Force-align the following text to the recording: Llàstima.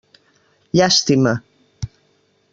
Llàstima. 0.77 1.33